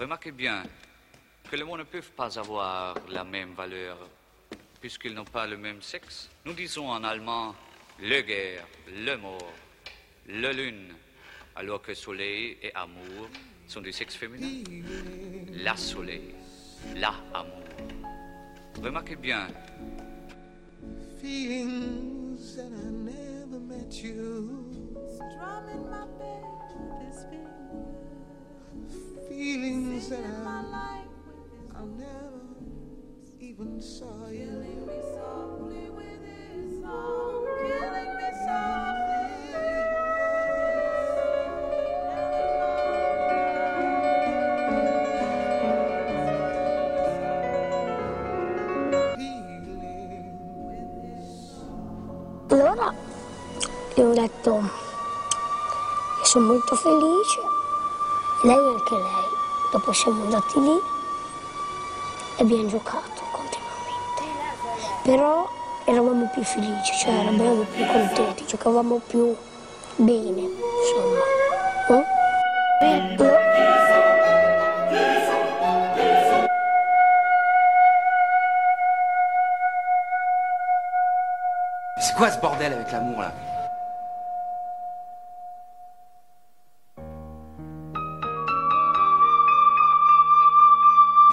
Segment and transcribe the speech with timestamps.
[0.00, 0.62] Remarquez bien
[1.50, 3.98] que les mots ne peuvent pas avoir la même valeur
[4.80, 6.30] puisqu'ils n'ont pas le même sexe.
[6.46, 7.54] Nous disons en allemand
[8.00, 9.52] le guerre, le mort,
[10.26, 10.94] le lune,
[11.54, 13.28] alors que soleil et amour
[13.66, 14.64] sont du sexe féminin.
[15.52, 16.34] La soleil,
[16.96, 17.66] la amour.
[18.82, 19.48] Remarquez bien.
[33.60, 34.46] Even saw you.
[34.46, 37.44] Killing me softly with his song.
[37.60, 39.00] Killing me softly.
[52.48, 52.92] Allora
[53.94, 54.60] gli ho detto
[56.20, 57.40] che sono molto felice,
[58.42, 59.28] lei anche lei.
[59.70, 60.80] Dopo siamo andati lì
[62.36, 63.19] e abbiamo giocato.
[65.02, 65.48] Però
[65.84, 69.34] eravamo più felici, cioè eravamo più contenti, giocavamo più
[69.96, 71.40] bene, insomma.
[71.90, 72.04] no?
[82.02, 83.32] C'est quoi ce bordel avec l'amour là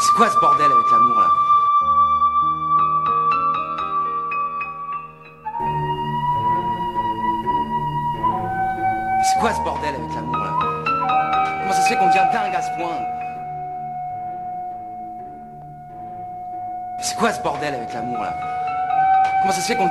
[0.00, 1.55] C'est quoi ce bordel avec l'amour là
[9.36, 10.50] C'est quoi ce bordel avec l'amour là
[11.60, 12.98] Comment ça se fait qu'on devient dingue à ce point
[17.00, 18.34] C'est quoi ce bordel avec l'amour là
[19.42, 19.90] Comment ça se fait qu'on...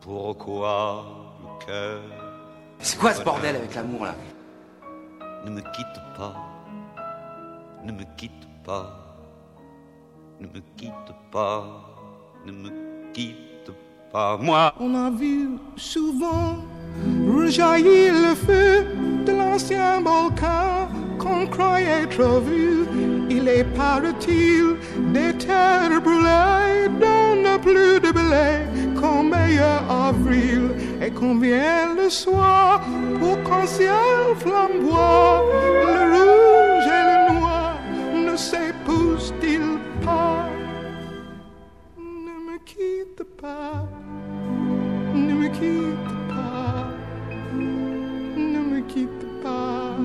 [0.00, 1.04] pourquoi
[1.42, 2.00] le cœur
[2.78, 4.14] C'est quoi ce bordel avec l'amour là
[5.44, 6.34] ne me quitte pas,
[7.84, 9.16] ne me quitte pas,
[10.38, 11.64] ne me quitte pas,
[12.44, 12.70] ne me
[13.12, 13.72] quitte
[14.12, 14.74] pas, moi.
[14.78, 16.58] On a vu souvent
[17.26, 18.86] rejaillir le feu
[19.24, 20.88] de l'ancien volcan
[21.18, 22.84] qu'on croyait trop vu.
[23.30, 24.76] Il est paraît-il
[25.12, 26.89] des terres brûlées
[31.00, 32.82] et vient le soir
[33.18, 35.44] pour qu'en ciel flamboie
[35.86, 37.78] le rouge et le noir
[38.14, 40.48] ne s'épousent-ils pas?
[41.96, 43.86] Ne me quitte pas,
[45.14, 46.88] ne me quitte pas,
[47.54, 49.96] ne me quitte pas,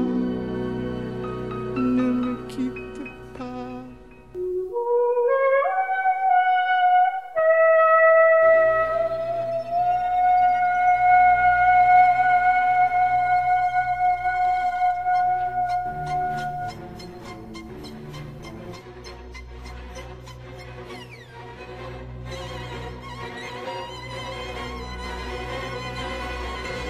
[1.76, 2.85] ne me quitte pas.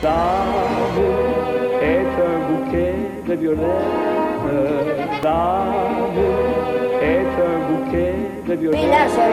[0.06, 1.02] L'amour
[1.82, 3.64] est un bouquet de violettes.
[5.24, 6.22] L'amour
[7.02, 8.18] est un bouquet
[8.48, 8.82] de violettes.
[8.84, 9.24] Oui, là, je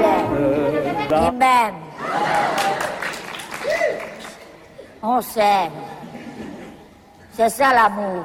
[1.40, 1.74] l'aime.
[5.02, 5.72] On s'aime.
[7.32, 8.24] C'est ça l'amour.